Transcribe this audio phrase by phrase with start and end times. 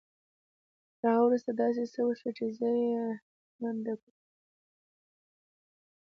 [0.99, 3.15] تر هغه وروسته داسې څه وشول چې زه يې هيλε
[3.61, 4.13] مند کړم.